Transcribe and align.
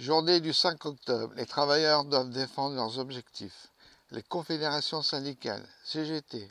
Journée 0.00 0.40
du 0.40 0.52
5 0.52 0.86
octobre. 0.86 1.32
Les 1.36 1.46
travailleurs 1.46 2.04
doivent 2.04 2.30
défendre 2.30 2.74
leurs 2.74 2.98
objectifs. 2.98 3.68
Les 4.10 4.24
confédérations 4.24 5.02
syndicales, 5.02 5.64
CGT, 5.84 6.50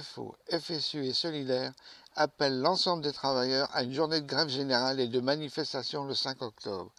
FO, 0.00 0.36
FSU 0.48 1.04
et 1.04 1.12
Solidaires 1.12 1.72
appellent 2.14 2.60
l'ensemble 2.60 3.02
des 3.02 3.12
travailleurs 3.12 3.68
à 3.74 3.82
une 3.82 3.92
journée 3.92 4.20
de 4.20 4.26
grève 4.26 4.48
générale 4.48 5.00
et 5.00 5.08
de 5.08 5.18
manifestation 5.18 6.04
le 6.04 6.14
5 6.14 6.40
octobre. 6.42 6.92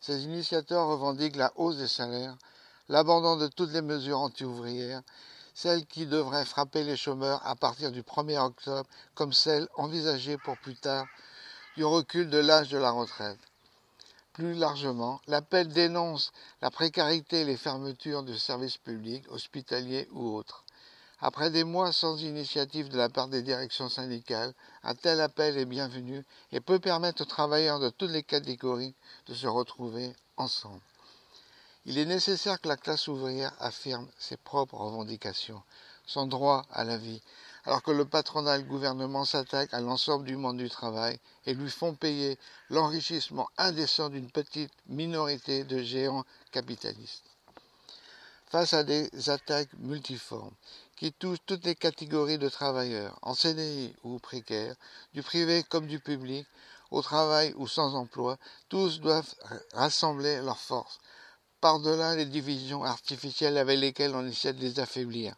Ces 0.00 0.24
initiateurs 0.24 0.88
revendiquent 0.88 1.36
la 1.36 1.52
hausse 1.54 1.76
des 1.76 1.86
salaires, 1.86 2.36
l'abandon 2.88 3.36
de 3.36 3.46
toutes 3.46 3.70
les 3.70 3.82
mesures 3.82 4.18
anti-ouvrières, 4.18 5.02
celles 5.54 5.86
qui 5.86 6.06
devraient 6.06 6.44
frapper 6.44 6.82
les 6.82 6.96
chômeurs 6.96 7.40
à 7.46 7.54
partir 7.54 7.92
du 7.92 8.02
1er 8.02 8.40
octobre, 8.40 8.90
comme 9.14 9.32
celles 9.32 9.68
envisagées 9.76 10.38
pour 10.38 10.58
plus 10.58 10.74
tard 10.74 11.06
du 11.76 11.84
recul 11.84 12.30
de 12.30 12.38
l'âge 12.38 12.70
de 12.70 12.78
la 12.78 12.90
retraite. 12.90 13.38
Plus 14.40 14.54
largement, 14.54 15.20
l'appel 15.26 15.68
dénonce 15.68 16.32
la 16.62 16.70
précarité 16.70 17.42
et 17.42 17.44
les 17.44 17.58
fermetures 17.58 18.22
de 18.22 18.34
services 18.34 18.78
publics, 18.78 19.30
hospitaliers 19.30 20.08
ou 20.12 20.34
autres. 20.34 20.64
Après 21.20 21.50
des 21.50 21.62
mois 21.62 21.92
sans 21.92 22.22
initiative 22.22 22.88
de 22.88 22.96
la 22.96 23.10
part 23.10 23.28
des 23.28 23.42
directions 23.42 23.90
syndicales, 23.90 24.54
un 24.82 24.94
tel 24.94 25.20
appel 25.20 25.58
est 25.58 25.66
bienvenu 25.66 26.24
et 26.52 26.60
peut 26.60 26.78
permettre 26.78 27.20
aux 27.20 27.26
travailleurs 27.26 27.80
de 27.80 27.90
toutes 27.90 28.12
les 28.12 28.22
catégories 28.22 28.94
de 29.26 29.34
se 29.34 29.46
retrouver 29.46 30.16
ensemble. 30.38 30.80
Il 31.84 31.98
est 31.98 32.06
nécessaire 32.06 32.62
que 32.62 32.68
la 32.68 32.78
classe 32.78 33.08
ouvrière 33.08 33.52
affirme 33.58 34.08
ses 34.18 34.38
propres 34.38 34.78
revendications, 34.78 35.62
son 36.06 36.26
droit 36.26 36.64
à 36.72 36.84
la 36.84 36.96
vie, 36.96 37.20
alors 37.64 37.82
que 37.82 37.90
le 37.90 38.04
patronat 38.04 38.56
et 38.56 38.62
le 38.62 38.68
gouvernement 38.68 39.24
s'attaquent 39.24 39.74
à 39.74 39.80
l'ensemble 39.80 40.24
du 40.24 40.36
monde 40.36 40.56
du 40.56 40.70
travail 40.70 41.18
et 41.46 41.54
lui 41.54 41.70
font 41.70 41.94
payer 41.94 42.38
l'enrichissement 42.68 43.48
indécent 43.58 44.08
d'une 44.08 44.30
petite 44.30 44.72
minorité 44.86 45.64
de 45.64 45.82
géants 45.82 46.24
capitalistes. 46.52 47.24
Face 48.46 48.72
à 48.72 48.82
des 48.82 49.08
attaques 49.28 49.72
multiformes 49.78 50.54
qui 50.96 51.12
touchent 51.12 51.38
toutes 51.46 51.64
les 51.64 51.76
catégories 51.76 52.38
de 52.38 52.48
travailleurs, 52.48 53.16
en 53.22 53.34
CDI 53.34 53.94
ou 54.02 54.18
précaires, 54.18 54.74
du 55.14 55.22
privé 55.22 55.62
comme 55.62 55.86
du 55.86 56.00
public, 56.00 56.46
au 56.90 57.02
travail 57.02 57.54
ou 57.56 57.68
sans 57.68 57.94
emploi, 57.94 58.38
tous 58.68 59.00
doivent 59.00 59.34
rassembler 59.72 60.40
leurs 60.40 60.58
forces, 60.58 60.98
par-delà 61.60 62.16
les 62.16 62.26
divisions 62.26 62.82
artificielles 62.82 63.58
avec 63.58 63.78
lesquelles 63.78 64.14
on 64.16 64.26
essaie 64.26 64.52
de 64.52 64.60
les 64.60 64.80
affaiblir. 64.80 65.36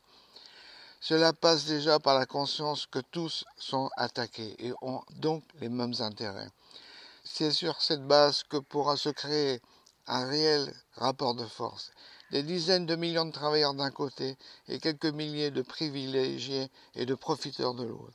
Cela 1.05 1.33
passe 1.33 1.65
déjà 1.65 1.99
par 1.99 2.17
la 2.17 2.27
conscience 2.27 2.87
que 2.87 3.01
tous 3.01 3.45
sont 3.59 3.91
attaqués 3.97 4.55
et 4.65 4.73
ont 4.83 5.03
donc 5.17 5.43
les 5.61 5.69
mêmes 5.69 5.95
intérêts. 5.99 6.49
C'est 7.25 7.51
sur 7.51 7.83
cette 7.83 8.07
base 8.07 8.45
que 8.45 8.59
pourra 8.59 8.97
se 8.97 9.09
créer 9.09 9.61
un 10.07 10.25
réel 10.29 10.73
rapport 10.95 11.35
de 11.35 11.45
force. 11.45 11.91
Des 12.31 12.45
dizaines 12.45 12.87
de 12.87 12.95
millions 12.95 13.25
de 13.25 13.33
travailleurs 13.33 13.75
d'un 13.75 13.91
côté 13.91 14.37
et 14.69 14.79
quelques 14.79 15.07
milliers 15.07 15.51
de 15.51 15.63
privilégiés 15.63 16.71
et 16.95 17.05
de 17.05 17.17
profiteurs 17.17 17.75
de 17.75 17.83
l'autre. 17.83 18.15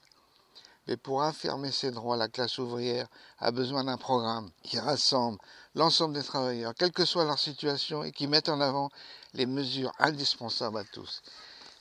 Mais 0.87 0.95
pour 0.95 1.23
affirmer 1.23 1.73
ses 1.73 1.91
droits, 1.91 2.15
la 2.15 2.29
classe 2.29 2.57
ouvrière 2.57 3.09
a 3.39 3.51
besoin 3.51 3.83
d'un 3.83 3.97
programme 3.97 4.49
qui 4.63 4.79
rassemble 4.79 5.39
l'ensemble 5.75 6.13
des 6.13 6.23
travailleurs, 6.23 6.73
quelle 6.73 6.93
que 6.93 7.03
soit 7.03 7.25
leur 7.25 7.37
situation, 7.37 8.05
et 8.05 8.13
qui 8.13 8.27
mette 8.27 8.47
en 8.47 8.61
avant 8.61 8.89
les 9.33 9.45
mesures 9.45 9.91
indispensables 9.99 10.77
à 10.77 10.85
tous. 10.85 11.21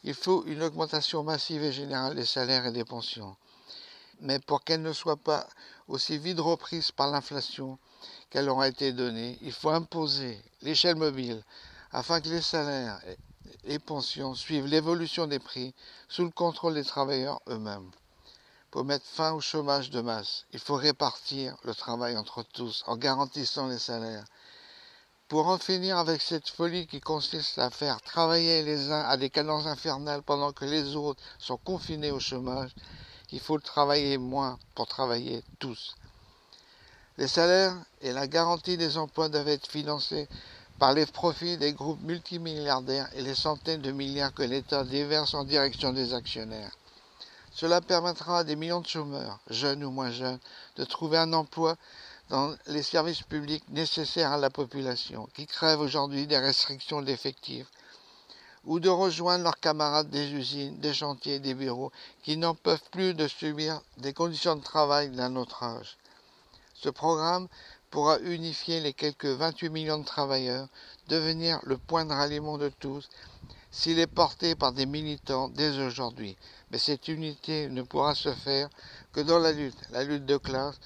Il 0.06 0.14
faut 0.14 0.44
une 0.46 0.62
augmentation 0.62 1.24
massive 1.24 1.64
et 1.64 1.72
générale 1.72 2.14
des 2.14 2.24
salaires 2.24 2.64
et 2.64 2.70
des 2.70 2.84
pensions. 2.84 3.36
Mais 4.20 4.38
pour 4.38 4.62
qu'elle 4.62 4.82
ne 4.82 4.92
soit 4.92 5.16
pas 5.16 5.48
aussi 5.88 6.16
vite 6.16 6.38
reprise 6.38 6.92
par 6.92 7.10
l'inflation 7.10 7.76
qu'elle 8.30 8.48
aura 8.48 8.68
été 8.68 8.92
donnée, 8.92 9.36
il 9.42 9.50
faut 9.50 9.70
imposer 9.70 10.40
l'échelle 10.62 10.94
mobile 10.94 11.42
afin 11.90 12.20
que 12.20 12.28
les 12.28 12.40
salaires 12.40 13.00
et 13.64 13.80
pensions 13.80 14.36
suivent 14.36 14.66
l'évolution 14.66 15.26
des 15.26 15.40
prix 15.40 15.74
sous 16.08 16.22
le 16.22 16.30
contrôle 16.30 16.74
des 16.74 16.84
travailleurs 16.84 17.40
eux-mêmes. 17.48 17.90
Pour 18.70 18.84
mettre 18.84 19.06
fin 19.06 19.32
au 19.32 19.40
chômage 19.40 19.90
de 19.90 20.00
masse, 20.02 20.44
il 20.52 20.60
faut 20.60 20.76
répartir 20.76 21.56
le 21.64 21.74
travail 21.74 22.16
entre 22.16 22.44
tous 22.44 22.84
en 22.86 22.96
garantissant 22.96 23.66
les 23.66 23.80
salaires 23.80 24.24
pour 25.28 25.48
en 25.48 25.58
finir 25.58 25.98
avec 25.98 26.22
cette 26.22 26.48
folie 26.48 26.86
qui 26.86 27.00
consiste 27.00 27.58
à 27.58 27.70
faire 27.70 28.00
travailler 28.00 28.62
les 28.62 28.92
uns 28.92 29.02
à 29.02 29.16
des 29.16 29.30
cadences 29.30 29.66
infernales 29.66 30.22
pendant 30.22 30.52
que 30.52 30.64
les 30.64 30.94
autres 30.94 31.22
sont 31.38 31.56
confinés 31.56 32.12
au 32.12 32.20
chômage, 32.20 32.70
il 33.32 33.40
faut 33.40 33.58
travailler 33.58 34.18
moins 34.18 34.58
pour 34.74 34.86
travailler 34.86 35.42
tous. 35.58 35.96
Les 37.18 37.26
salaires 37.26 37.74
et 38.02 38.12
la 38.12 38.28
garantie 38.28 38.76
des 38.76 38.98
emplois 38.98 39.28
doivent 39.28 39.48
être 39.48 39.66
financés 39.66 40.28
par 40.78 40.92
les 40.92 41.06
profits 41.06 41.56
des 41.56 41.72
groupes 41.72 42.02
multimilliardaires 42.02 43.08
et 43.14 43.22
les 43.22 43.34
centaines 43.34 43.80
de 43.80 43.90
milliards 43.90 44.34
que 44.34 44.42
l'État 44.42 44.84
déverse 44.84 45.34
en 45.34 45.44
direction 45.44 45.92
des 45.92 46.14
actionnaires. 46.14 46.76
Cela 47.52 47.80
permettra 47.80 48.40
à 48.40 48.44
des 48.44 48.54
millions 48.54 48.82
de 48.82 48.86
chômeurs, 48.86 49.38
jeunes 49.48 49.82
ou 49.82 49.90
moins 49.90 50.10
jeunes, 50.10 50.38
de 50.76 50.84
trouver 50.84 51.16
un 51.16 51.32
emploi 51.32 51.76
dans 52.28 52.54
les 52.66 52.82
services 52.82 53.22
publics 53.22 53.68
nécessaires 53.68 54.32
à 54.32 54.38
la 54.38 54.50
population, 54.50 55.28
qui 55.34 55.46
crèvent 55.46 55.80
aujourd'hui 55.80 56.26
des 56.26 56.38
restrictions 56.38 57.02
d'effectifs, 57.02 57.70
ou 58.64 58.80
de 58.80 58.88
rejoindre 58.88 59.44
leurs 59.44 59.60
camarades 59.60 60.10
des 60.10 60.32
usines, 60.32 60.78
des 60.78 60.92
chantiers, 60.92 61.38
des 61.38 61.54
bureaux, 61.54 61.92
qui 62.24 62.36
n'en 62.36 62.54
peuvent 62.54 62.82
plus 62.90 63.14
de 63.14 63.28
subir 63.28 63.80
des 63.98 64.12
conditions 64.12 64.56
de 64.56 64.62
travail 64.62 65.10
d'un 65.10 65.36
autre 65.36 65.62
âge. 65.62 65.96
Ce 66.74 66.88
programme 66.88 67.46
pourra 67.90 68.18
unifier 68.18 68.80
les 68.80 68.92
quelques 68.92 69.26
28 69.26 69.70
millions 69.70 69.98
de 69.98 70.04
travailleurs, 70.04 70.68
devenir 71.08 71.60
le 71.62 71.78
point 71.78 72.04
de 72.04 72.12
ralliement 72.12 72.58
de 72.58 72.68
tous, 72.80 73.08
s'il 73.70 73.98
est 74.00 74.06
porté 74.06 74.54
par 74.54 74.72
des 74.72 74.86
militants 74.86 75.48
dès 75.48 75.78
aujourd'hui. 75.78 76.36
Mais 76.70 76.78
cette 76.78 77.08
unité 77.08 77.68
ne 77.68 77.82
pourra 77.82 78.14
se 78.14 78.32
faire 78.32 78.68
que 79.12 79.20
dans 79.20 79.38
la 79.38 79.52
lutte, 79.52 79.78
la 79.90 80.02
lutte 80.02 80.26
de 80.26 80.36
classe, 80.36 80.80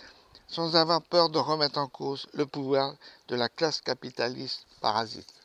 sans 0.50 0.76
avoir 0.76 1.02
peur 1.02 1.30
de 1.30 1.38
remettre 1.38 1.78
en 1.78 1.86
cause 1.86 2.26
le 2.34 2.44
pouvoir 2.46 2.94
de 3.28 3.36
la 3.36 3.48
classe 3.48 3.80
capitaliste 3.80 4.66
parasite. 4.80 5.39